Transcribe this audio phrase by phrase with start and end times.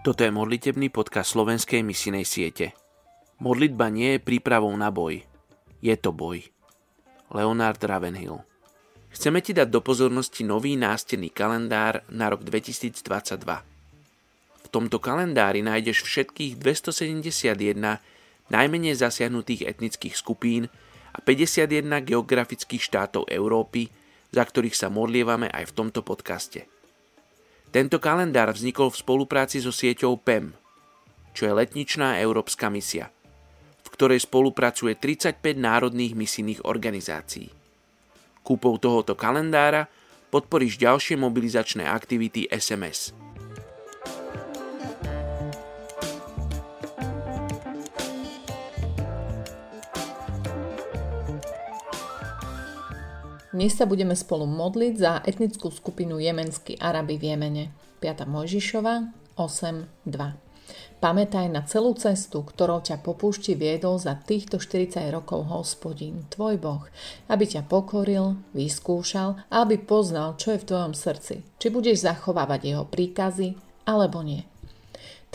[0.00, 2.72] Toto je modlitebný podcast slovenskej misinej siete.
[3.36, 5.20] Modlitba nie je prípravou na boj.
[5.84, 6.40] Je to boj.
[7.28, 8.40] Leonard Ravenhill
[9.12, 13.44] Chceme ti dať do pozornosti nový nástenný kalendár na rok 2022.
[14.64, 18.00] V tomto kalendári nájdeš všetkých 271
[18.48, 20.72] najmenej zasiahnutých etnických skupín
[21.12, 23.92] a 51 geografických štátov Európy,
[24.32, 26.79] za ktorých sa modlievame aj v tomto podcaste.
[27.70, 30.58] Tento kalendár vznikol v spolupráci so sieťou PEM,
[31.30, 33.14] čo je letničná európska misia,
[33.86, 37.46] v ktorej spolupracuje 35 národných misijných organizácií.
[38.42, 39.86] Kúpou tohoto kalendára
[40.34, 43.14] podporíš ďalšie mobilizačné aktivity SMS.
[53.50, 57.64] Dnes sa budeme spolu modliť za etnickú skupinu jemenský Araby v Jemene.
[57.98, 58.22] 5.
[58.30, 65.50] Mojžišova 8.2 Pamätaj na celú cestu, ktorou ťa po púšti viedol za týchto 40 rokov
[65.50, 66.86] hospodín, tvoj Boh,
[67.26, 71.42] aby ťa pokoril, vyskúšal a aby poznal, čo je v tvojom srdci.
[71.58, 74.46] Či budeš zachovávať jeho príkazy, alebo nie.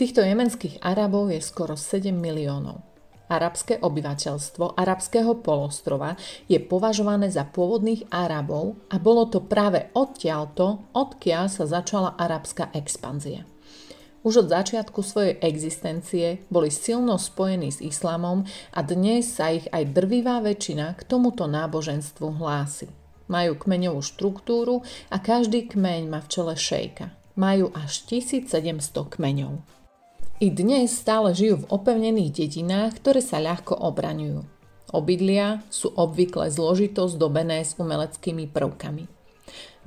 [0.00, 2.80] Týchto jemenských Arabov je skoro 7 miliónov.
[3.26, 6.14] Arabské obyvateľstvo arabského polostrova
[6.46, 13.42] je považované za pôvodných Arabov a bolo to práve odtiaľto, odkiaľ sa začala arabská expanzia.
[14.26, 18.42] Už od začiatku svojej existencie boli silno spojení s islamom
[18.74, 22.90] a dnes sa ich aj drvivá väčšina k tomuto náboženstvu hlási.
[23.26, 27.10] Majú kmeňovú štruktúru a každý kmeň má v čele šejka.
[27.38, 29.62] Majú až 1700 kmeňov.
[30.36, 34.44] I dnes stále žijú v opevnených dedinách, ktoré sa ľahko obraňujú.
[34.92, 39.08] Obydlia sú obvykle zložito zdobené s umeleckými prvkami.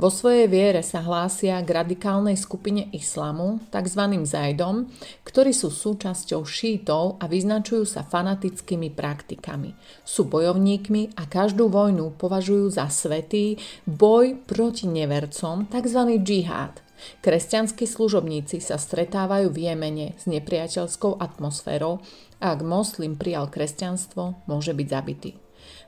[0.01, 4.01] Vo svojej viere sa hlásia k radikálnej skupine islamu, tzv.
[4.25, 4.89] zajdom,
[5.21, 9.77] ktorí sú súčasťou šítov a vyznačujú sa fanatickými praktikami.
[10.01, 16.01] Sú bojovníkmi a každú vojnu považujú za svetý boj proti nevercom, tzv.
[16.25, 16.81] džihad–
[17.23, 22.03] Kresťanskí služobníci sa stretávajú v Jemene s nepriateľskou atmosférou
[22.39, 25.35] a ak moslim prijal kresťanstvo, môže byť zabitý.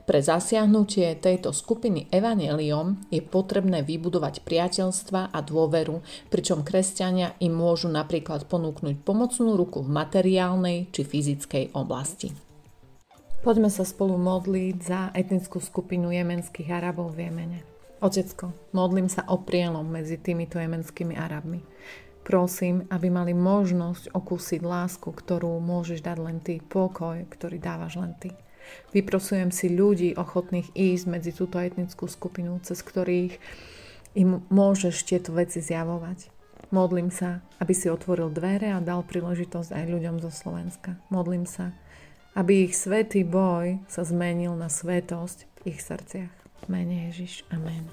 [0.02, 7.86] Pre zasiahnutie tejto skupiny evaneliom je potrebné vybudovať priateľstva a dôveru, pričom kresťania im môžu
[7.86, 12.34] napríklad ponúknuť pomocnú ruku v materiálnej či fyzickej oblasti.
[13.42, 17.71] Poďme sa spolu modliť za etnickú skupinu jemenských Arabov v Jemene.
[18.02, 21.62] Otecko, modlím sa o prielom medzi týmito jemenskými Arabmi.
[22.26, 28.18] Prosím, aby mali možnosť okúsiť lásku, ktorú môžeš dať len ty, pokoj, ktorý dávaš len
[28.18, 28.34] ty.
[28.90, 33.38] Vyprosujem si ľudí ochotných ísť medzi túto etnickú skupinu, cez ktorých
[34.18, 36.26] im môžeš tieto veci zjavovať.
[36.74, 40.98] Modlím sa, aby si otvoril dvere a dal príležitosť aj ľuďom zo Slovenska.
[41.06, 41.70] Modlím sa,
[42.34, 47.44] aby ich svetý boj sa zmenil na svetosť v ich srdciach mene Ježiš.
[47.50, 47.88] Amen.